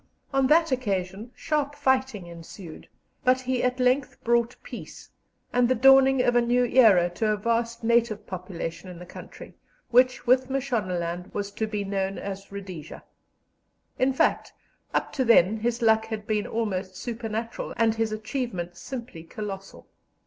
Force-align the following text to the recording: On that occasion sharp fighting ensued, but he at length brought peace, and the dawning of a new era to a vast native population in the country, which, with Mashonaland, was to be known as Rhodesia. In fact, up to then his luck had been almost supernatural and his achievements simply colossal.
On 0.33 0.47
that 0.47 0.71
occasion 0.71 1.29
sharp 1.35 1.75
fighting 1.75 2.25
ensued, 2.25 2.87
but 3.23 3.41
he 3.41 3.61
at 3.61 3.79
length 3.79 4.17
brought 4.23 4.55
peace, 4.63 5.11
and 5.53 5.69
the 5.69 5.75
dawning 5.75 6.23
of 6.23 6.35
a 6.35 6.41
new 6.41 6.65
era 6.65 7.07
to 7.11 7.27
a 7.27 7.37
vast 7.37 7.83
native 7.83 8.25
population 8.25 8.89
in 8.89 8.97
the 8.97 9.05
country, 9.05 9.53
which, 9.91 10.25
with 10.25 10.49
Mashonaland, 10.49 11.31
was 11.35 11.51
to 11.51 11.67
be 11.67 11.83
known 11.83 12.17
as 12.17 12.51
Rhodesia. 12.51 13.03
In 13.99 14.11
fact, 14.11 14.51
up 14.91 15.13
to 15.13 15.23
then 15.23 15.57
his 15.57 15.83
luck 15.83 16.05
had 16.07 16.25
been 16.25 16.47
almost 16.47 16.95
supernatural 16.95 17.71
and 17.77 17.93
his 17.93 18.11
achievements 18.11 18.79
simply 18.79 19.21
colossal. 19.21 19.85